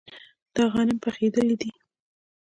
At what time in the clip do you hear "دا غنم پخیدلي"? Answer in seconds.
0.55-1.55